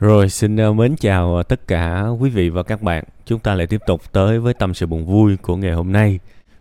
[0.00, 3.04] Rồi xin ờ, mến chào ờ, tất cả quý vị và các bạn.
[3.26, 6.18] Chúng ta lại tiếp tục tới với tâm sự buồn vui của ngày hôm nay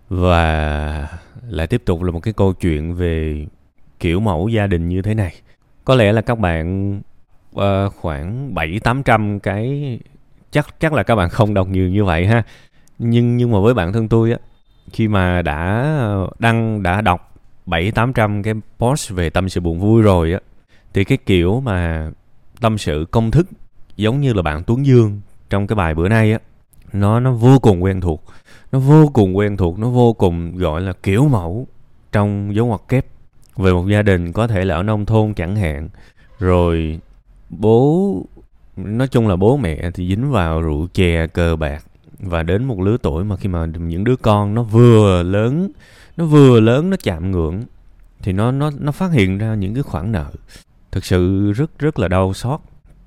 [0.10, 1.08] và
[1.50, 3.46] lại tiếp tục là một cái câu chuyện về
[4.00, 5.34] kiểu mẫu gia đình như thế này.
[5.86, 6.96] Có lẽ là các bạn
[7.56, 7.62] uh,
[7.96, 10.00] khoảng bảy tám trăm cái
[10.52, 12.44] chắc chắc là các bạn không đọc nhiều như vậy ha.
[13.00, 14.38] Nhưng nhưng mà với bản thân tôi á
[14.92, 15.94] khi mà đã
[16.40, 17.36] đăng đã đọc
[17.66, 20.40] bảy tám trăm cái post về tâm sự buồn vui rồi á
[20.94, 22.12] thì cái kiểu mà
[22.62, 23.48] tâm sự công thức
[23.96, 26.40] giống như là bạn Tuấn Dương trong cái bài bữa nay á.
[26.94, 28.24] Nó nó vô cùng quen thuộc,
[28.72, 31.68] nó vô cùng quen thuộc, nó vô cùng gọi là kiểu mẫu
[32.12, 33.06] trong dấu ngoặc kép.
[33.58, 35.90] Về một gia đình có thể là ở nông thôn chẳng hạn,
[36.40, 37.00] rồi
[37.50, 38.16] bố,
[38.78, 41.84] nói chung là bố mẹ thì dính vào rượu chè, cờ bạc
[42.20, 45.72] và đến một lứa tuổi mà khi mà những đứa con nó vừa lớn,
[46.18, 47.64] nó vừa lớn, nó chạm ngưỡng
[48.22, 50.32] thì nó nó nó phát hiện ra những cái khoản nợ
[50.92, 52.60] thực sự rất rất là đau xót.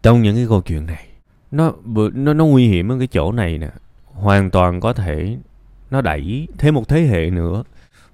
[0.03, 1.07] Trong những cái câu chuyện này
[1.51, 1.73] nó
[2.15, 3.71] nó nó nguy hiểm ở cái chỗ này nè.
[4.05, 5.37] Hoàn toàn có thể
[5.91, 7.65] nó đẩy thêm một thế hệ nữa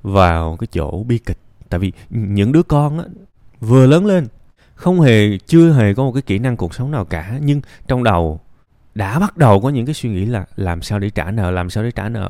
[0.03, 1.39] vào cái chỗ bi kịch.
[1.69, 3.05] Tại vì những đứa con á
[3.61, 4.27] vừa lớn lên
[4.75, 7.39] không hề chưa hề có một cái kỹ năng cuộc sống nào cả.
[7.43, 8.41] Nhưng trong đầu
[8.95, 11.71] đã bắt đầu có những cái suy nghĩ là làm sao để trả nợ làm
[11.71, 12.29] sao để trả nợ.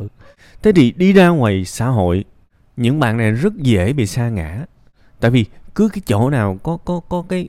[0.63, 2.25] Thế thì đi ra ngoài xã hội
[2.77, 4.65] những bạn này rất dễ bị sa ngã
[5.21, 7.49] tại vì cứ cái chỗ nào có có có cái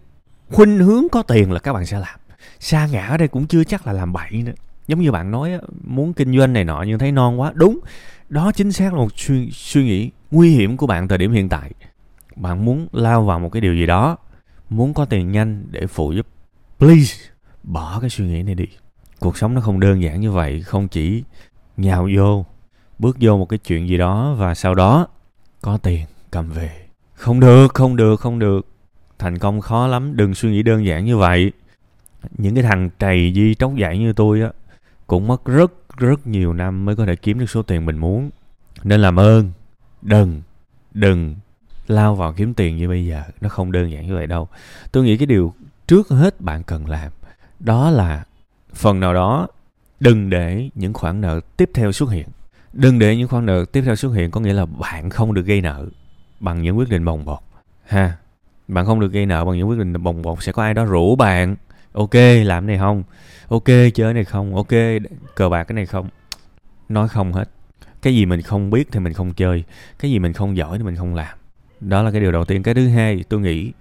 [0.51, 2.19] khuynh hướng có tiền là các bạn sẽ làm.
[2.59, 4.51] Xa ngã ở đây cũng chưa chắc là làm bậy nữa.
[4.87, 5.51] Giống như bạn nói
[5.83, 7.51] muốn kinh doanh này nọ nhưng thấy non quá.
[7.55, 7.79] Đúng
[8.29, 11.49] đó chính xác là một suy, suy nghĩ nguy hiểm của bạn thời điểm hiện
[11.49, 11.71] tại.
[12.35, 14.17] Bạn muốn lao vào một cái điều gì đó
[14.69, 16.27] muốn có tiền nhanh để phụ giúp
[16.79, 17.15] please
[17.63, 18.67] bỏ cái suy nghĩ này đi.
[19.19, 21.23] Cuộc sống nó không đơn giản như vậy không chỉ
[21.77, 22.45] nhào vô
[22.99, 25.07] bước vô một cái chuyện gì đó và sau đó
[25.61, 26.88] có tiền cầm về
[27.19, 28.67] không được không được không được.
[29.19, 31.51] Thành công khó lắm, đừng suy nghĩ đơn giản như vậy.
[32.37, 34.49] Những cái thằng trầy di tróc dạy như tôi á,
[35.07, 38.29] cũng mất rất rất nhiều năm mới có thể kiếm được số tiền mình muốn.
[38.83, 39.51] Nên làm ơn,
[40.01, 40.41] đừng
[40.93, 41.35] đừng
[41.87, 43.23] lao vào kiếm tiền như bây giờ.
[43.41, 44.47] Nó không đơn giản như vậy đâu.
[44.91, 45.53] Tôi nghĩ cái điều
[45.87, 47.11] trước hết bạn cần làm,
[47.59, 48.23] đó là
[48.73, 49.47] phần nào đó
[49.99, 52.27] đừng để những khoản nợ tiếp theo xuất hiện.
[52.73, 55.45] Đừng để những khoản nợ tiếp theo xuất hiện có nghĩa là bạn không được
[55.45, 55.85] gây nợ
[56.39, 57.39] bằng những quyết định bồng bột.
[57.85, 58.17] Ha
[58.67, 60.43] bạn không được gây nợ bằng những quyết định bồng bột.
[60.43, 61.55] Sẽ có ai đó rủ bạn.
[61.93, 63.03] Ok làm này không?
[63.47, 64.55] Ok chơi này không?
[64.55, 64.71] Ok
[65.35, 66.09] cờ bạc cái này không?
[66.89, 67.49] Nói không hết.
[68.01, 69.63] Cái gì mình không biết thì mình không chơi.
[69.99, 71.37] Cái gì mình không giỏi thì mình không làm.
[71.79, 72.63] Đó là cái điều đầu tiên.
[72.63, 73.71] Cái thứ hai tôi nghĩ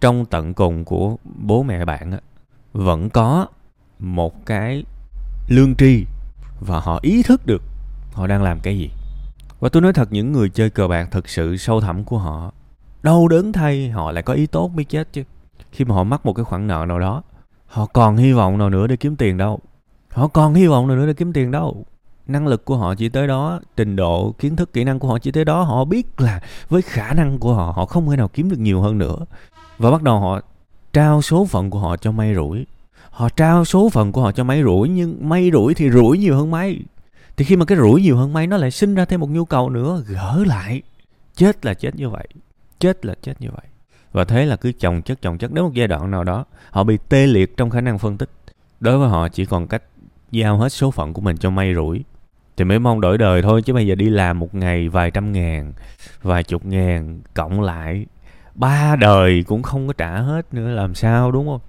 [0.00, 2.18] trong tận cùng của bố mẹ bạn á,
[2.72, 3.46] vẫn có
[3.98, 4.84] một cái
[5.48, 6.04] lương tri
[6.60, 7.62] và họ ý thức được
[8.12, 8.90] họ đang làm cái gì
[9.60, 12.52] và tôi nói thật, những người chơi cờ bạc thực sự sâu thẳm của họ.
[13.02, 15.22] Đau đớn thay, họ lại có ý tốt mới chết chứ.
[15.72, 17.22] Khi mà họ mắc một cái khoản nợ nào đó,
[17.66, 19.60] họ còn hy vọng nào nữa để kiếm tiền đâu.
[20.08, 21.84] Họ còn hy vọng nào nữa để kiếm tiền đâu.
[22.26, 25.18] Năng lực của họ chỉ tới đó, trình độ, kiến thức, kỹ năng của họ
[25.18, 25.62] chỉ tới đó.
[25.62, 28.80] Họ biết là với khả năng của họ họ không thể nào kiếm được nhiều
[28.80, 29.16] hơn nữa.
[29.78, 30.40] Và bắt đầu họ
[30.92, 32.66] trao số phận của họ cho may rủi.
[33.10, 36.36] Họ trao số phận của họ cho máy rủi, nhưng may rủi thì rủi nhiều
[36.36, 36.80] hơn máy
[37.36, 39.44] thì khi mà cái rủi nhiều hơn may nó lại sinh ra thêm một nhu
[39.44, 40.82] cầu nữa, gỡ lại.
[41.36, 42.28] Chết là chết như vậy.
[42.78, 43.66] Chết là chết như vậy.
[44.12, 45.52] Và thế là cứ chồng chất chồng chất.
[45.52, 48.30] Đến một giai đoạn nào đó, họ bị tê liệt trong khả năng phân tích.
[48.80, 49.82] Đối với họ, chỉ còn cách
[50.30, 52.04] giao hết số phận của mình cho may rủi.
[52.56, 55.32] Thì mới mong đổi đời thôi, chứ bây giờ đi làm một ngày vài trăm
[55.32, 55.72] ngàn,
[56.22, 58.06] vài chục ngàn, cộng lại,
[58.54, 61.60] ba đời cũng không có trả hết nữa, làm sao, đúng không?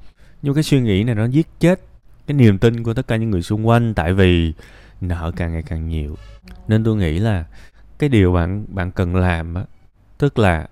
[0.42, 1.82] Nhưng cái suy nghĩ này nó giết chết
[2.28, 4.54] cái niềm tin của tất cả những người xung quanh, tại vì
[5.02, 6.16] nợ càng ngày càng nhiều.
[6.68, 7.46] Nên tôi nghĩ là
[8.00, 9.64] cái điều bạn bạn cần làm á
[10.18, 10.68] tức là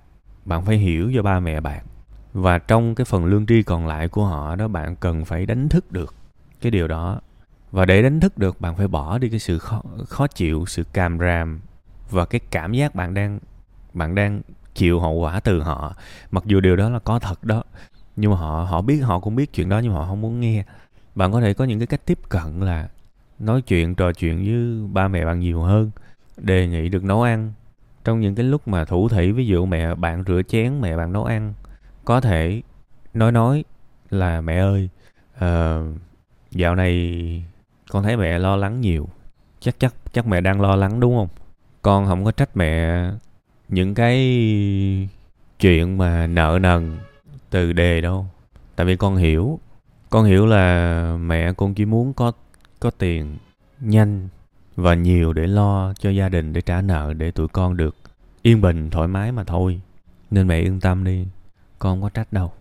[0.45, 1.85] bạn phải hiểu cho ba mẹ bạn.
[2.33, 5.69] Và trong cái phần lương tri còn lại của họ đó bạn cần phải đánh
[5.69, 6.15] thức được
[6.61, 7.21] cái điều đó.
[7.71, 10.83] Và để đánh thức được bạn phải bỏ đi cái sự khó, khó chịu sự
[10.93, 11.59] càm ràm
[12.09, 13.39] và cái cảm giác bạn đang
[13.93, 14.41] bạn đang
[14.73, 15.95] chịu hậu quả từ họ.
[16.31, 17.63] Mặc dù điều đó là có thật đó
[18.15, 20.39] nhưng mà họ họ biết họ cũng biết chuyện đó nhưng mà họ không muốn
[20.39, 20.63] nghe.
[21.15, 22.87] Bạn có thể có những cái cách tiếp cận là
[23.39, 25.91] nói chuyện trò chuyện với ba mẹ bạn nhiều hơn
[26.37, 27.53] đề nghị được nấu ăn.
[28.03, 31.13] Trong những cái lúc mà thủ thỉ ví dụ mẹ bạn rửa chén mẹ bạn
[31.13, 31.53] nấu ăn
[32.05, 32.61] có thể
[33.13, 33.63] nói nói
[34.09, 34.89] là mẹ ơi
[35.35, 35.97] uh,
[36.51, 37.45] dạo này
[37.91, 39.09] con thấy mẹ lo lắng nhiều.
[39.59, 41.27] Chắc chắc chắc mẹ đang lo lắng đúng không?
[41.81, 43.03] Con không có trách mẹ
[43.69, 44.19] những cái
[45.59, 46.97] chuyện mà nợ nần
[47.49, 48.25] từ đề đâu.
[48.75, 49.59] Tại vì con hiểu
[50.09, 52.31] con hiểu là mẹ con chỉ muốn có
[52.85, 53.37] có tiền,
[53.79, 54.27] nhanh
[54.75, 57.95] và nhiều để lo cho gia đình để trả nợ để tụi con được
[58.41, 59.81] yên bình, thoải mái mà thôi.
[60.31, 61.27] Nên mẹ yên tâm đi,
[61.79, 62.51] con không có trách đâu.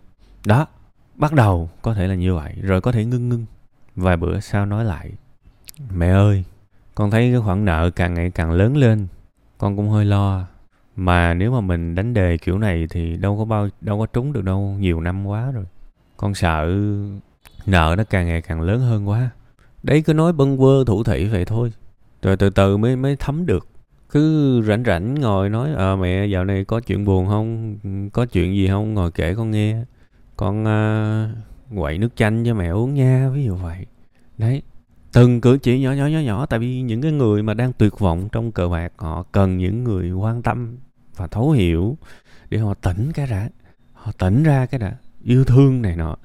[0.45, 0.67] Đó,
[1.15, 3.45] bắt đầu có thể là như vậy, rồi có thể ngưng ngưng.
[3.95, 5.11] Vài bữa sau nói lại,
[5.93, 6.43] mẹ ơi,
[6.95, 9.07] con thấy cái khoản nợ càng ngày càng lớn lên,
[9.57, 10.45] con cũng hơi lo.
[10.95, 14.33] Mà nếu mà mình đánh đề kiểu này thì đâu có bao, đâu có trúng
[14.33, 15.65] được đâu, nhiều năm quá rồi.
[16.17, 16.67] Con sợ
[17.65, 19.29] nợ nó càng ngày càng lớn hơn quá
[19.85, 21.71] đấy cứ nói bâng quơ thủ thị vậy thôi.
[22.21, 23.67] Rồi từ từ mới mới thấm được.
[24.09, 27.77] Cứ rảnh rảnh ngồi nói ờ à, mẹ dạo này có chuyện buồn không?
[28.13, 28.93] Có chuyện gì không?
[28.93, 29.83] Ngồi kể con nghe.
[30.37, 31.29] Con à,
[31.75, 33.85] quậy nước chanh cho mẹ uống nha ví dụ vậy.
[34.37, 34.61] Đấy.
[35.13, 37.99] Từng cử chỉ nhỏ nhỏ nhỏ nhỏ tại vì những cái người mà đang tuyệt
[37.99, 40.77] vọng trong cờ bạc họ cần những người quan tâm
[41.15, 41.97] và thấu hiểu
[42.49, 43.49] để họ tỉnh cái đã.
[43.93, 44.97] Họ tỉnh ra cái đã.
[45.23, 46.15] Yêu thương này nọ.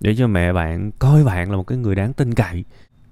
[0.00, 2.64] Để cho mẹ bạn coi bạn là một cái người đáng tin cậy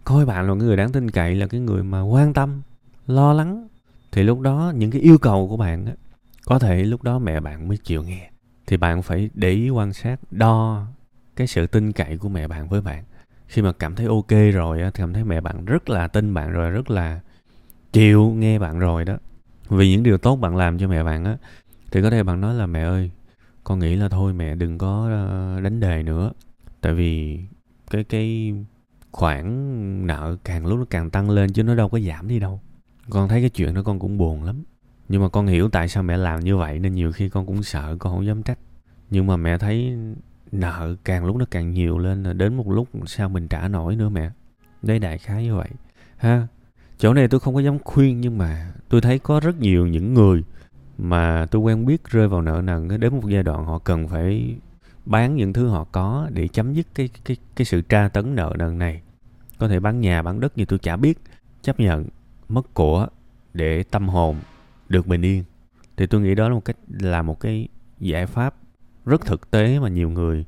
[0.04, 2.62] coi bạn là một người đáng tin cậy, là cái người mà quan tâm,
[3.06, 3.68] lo lắng,
[4.12, 5.92] thì lúc đó những cái yêu cầu của bạn á,
[6.46, 8.30] có thể lúc đó mẹ bạn mới chịu nghe.
[8.66, 10.86] Thì bạn phải để ý quan sát, đo
[11.36, 13.04] cái sự tin cậy của mẹ bạn với bạn.
[13.46, 16.52] Khi mà cảm thấy ok rồi á cảm thấy mẹ bạn rất là tin bạn
[16.52, 17.20] rồi, rất là
[17.92, 19.16] chịu nghe bạn rồi đó.
[19.68, 21.36] Vì những điều tốt bạn làm cho mẹ bạn á,
[21.90, 23.10] thì có thể bạn nói là, mẹ ơi,
[23.64, 26.32] con nghĩ là thôi mẹ đừng có ờ, đánh đề nữa.
[26.80, 27.40] Tại vì
[27.90, 28.54] cái cái
[29.12, 32.60] khoản nợ càng lúc nó càng tăng lên chứ nó đâu có giảm đi đâu.
[33.10, 34.62] Con thấy cái chuyện đó con cũng buồn lắm.
[35.08, 37.62] Nhưng mà con hiểu tại sao mẹ làm như vậy nên nhiều khi con cũng
[37.62, 38.58] sợ, con không dám trách.
[39.10, 39.96] Nhưng mà mẹ thấy
[40.52, 43.96] nợ càng lúc nó càng nhiều lên là đến một lúc sao mình trả nổi
[43.96, 44.30] nữa mẹ.
[44.82, 45.68] Đấy, đại khái như vậy.
[46.16, 46.46] Ha,
[46.98, 50.14] chỗ này tôi không có dám khuyên nhưng mà tôi thấy có rất nhiều những
[50.14, 50.44] người
[50.98, 54.56] mà tôi quen biết rơi vào nợ nần đến một giai đoạn họ cần phải
[55.04, 58.54] bán những thứ họ có để chấm dứt cái cái cái sự tra tấn nợ
[58.58, 59.02] nần này.
[59.58, 61.18] Có thể bán nhà, bán đất như tôi chả biết,
[61.62, 62.06] chấp nhận
[62.48, 63.06] mất của
[63.54, 64.36] để tâm hồn
[64.88, 65.44] được bình yên.
[65.96, 67.68] Thì tôi nghĩ đó là một cách, là một cái
[68.00, 68.54] giải pháp
[69.06, 70.44] rất thực tế mà nhiều người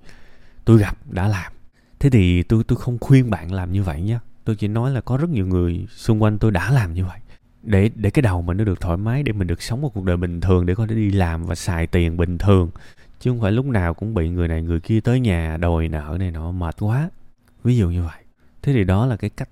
[0.64, 1.52] tôi gặp đã làm.
[1.98, 5.00] Thế thì tôi tôi không khuyên bạn làm như vậy nhé tôi chỉ nói là
[5.00, 7.18] có rất nhiều người xung quanh tôi đã làm như vậy.
[7.62, 10.04] Để để cái đầu mình nó được thoải mái, để mình được sống một cuộc
[10.04, 12.70] đời bình thường, để có thể đi làm và xài tiền bình thường
[13.24, 16.16] chứ không phải lúc nào cũng bị người này người kia tới nhà đòi nợ
[16.18, 17.10] này nọ, mệt quá.
[17.64, 18.24] Ví dụ như vậy.
[18.62, 19.48] Thế thì đó là cái cách.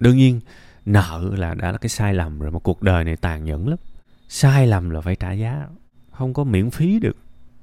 [0.00, 0.40] Đương nhiên,
[0.84, 3.78] nợ là đã là cái sai lầm rồi mà cuộc đời này tàn nhẫn lắm.
[4.28, 5.66] Sai lầm là phải trả giá.
[6.10, 7.16] Không có miễn phí được.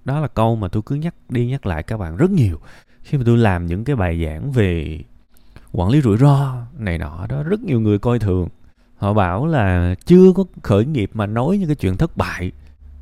[0.06, 2.60] Đó là câu mà tôi cứ nhắc đi nhắc lại các bạn rất nhiều.
[3.02, 5.00] Khi mà tôi làm những cái bài giảng về
[5.72, 8.50] quản lý rủi ro này nọ đó, rất nhiều người coi thường.
[8.96, 12.52] Họ bảo là chưa có khởi nghiệp mà nói những cái chuyện thất bại.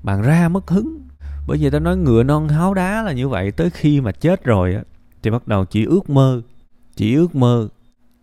[0.03, 1.10] Bạn ra mất hứng
[1.51, 4.43] bởi vì ta nói ngựa non háo đá là như vậy tới khi mà chết
[4.43, 4.83] rồi á
[5.23, 6.41] thì bắt đầu chỉ ước mơ
[6.95, 7.67] chỉ ước mơ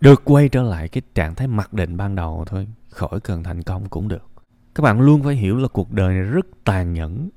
[0.00, 3.62] được quay trở lại cái trạng thái mặc định ban đầu thôi khỏi cần thành
[3.62, 4.26] công cũng được.
[4.74, 7.28] Các bạn luôn phải hiểu là cuộc đời này rất tàn nhẫn.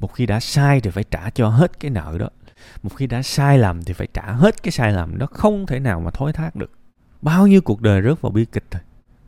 [0.00, 2.28] Một khi đã sai thì phải trả cho hết cái nợ đó.
[2.82, 5.80] Một khi đã sai lầm thì phải trả hết cái sai lầm đó không thể
[5.80, 6.70] nào mà thối thác được.
[7.22, 8.82] Bao nhiêu cuộc đời rớt vào bi kịch thôi.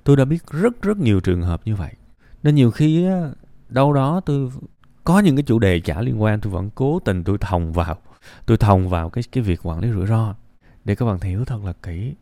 [0.05, 1.93] Tôi đã biết rất rất nhiều trường hợp như vậy.
[2.43, 3.31] Nên nhiều khi á,
[3.69, 4.51] đâu đó tôi
[5.05, 7.97] có những cái chủ đề chả liên quan tôi vẫn cố tình tôi thòng vào
[8.47, 10.35] tôi thòng vào cái cái việc quản lý rủi ro
[10.85, 12.15] để các bạn hiểu thật là kỹ.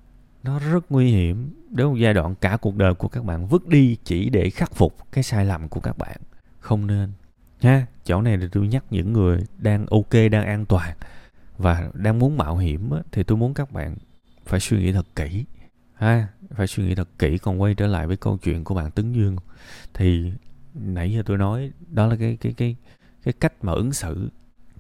[0.43, 3.69] Nó rất nguy hiểm đến một giai đoạn cả cuộc đời của các bạn vứt
[3.69, 6.17] đi chỉ để khắc phục cái sai lầm của các bạn.
[6.61, 7.13] Không nên
[7.63, 10.97] ha chỗ này thì tôi nhắc những người đang ok đang an toàn
[11.59, 13.97] và đang muốn mạo hiểm á, thì tôi muốn các bạn
[14.47, 15.45] phải suy nghĩ thật kỹ
[15.95, 16.29] ha.
[16.51, 19.13] Phải suy nghĩ thật kỹ còn quay trở lại với câu chuyện của bạn tấn
[19.13, 19.37] dương.
[19.95, 20.33] Thì
[20.75, 22.77] nãy giờ tôi nói đó là cái cái cái
[23.23, 24.31] cái cách mà ứng xử.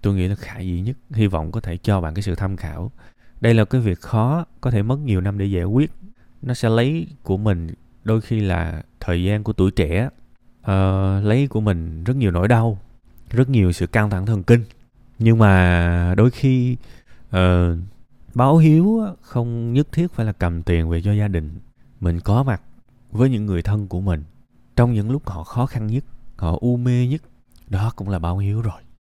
[0.02, 2.56] Tôi nghĩ là khả dĩ nhất hy vọng có thể cho bạn cái sự tham
[2.56, 2.90] khảo.
[3.40, 5.92] Đây là cái việc khó có thể mất nhiều năm để giải quyết.
[6.42, 7.68] Nó sẽ lấy của mình
[8.04, 10.09] đôi khi là thời gian của tuổi trẻ.
[10.61, 12.78] Uh, lấy của mình rất nhiều nỗi đau
[13.30, 14.64] rất nhiều sự căng thẳng thần kinh.
[15.18, 16.76] Nhưng mà đôi khi
[17.37, 17.38] uh,
[18.35, 21.59] báo hiếu không nhất thiết phải là cầm tiền về cho gia đình.
[22.00, 22.62] Mình có mặt
[23.11, 24.25] với những người thân của mình
[24.81, 26.05] trong những lúc họ khó khăn nhất,
[26.37, 27.23] họ u mê nhất,
[27.67, 28.83] đó cũng là báo hiếu rồi.